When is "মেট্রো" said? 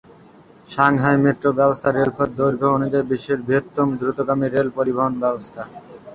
1.23-1.49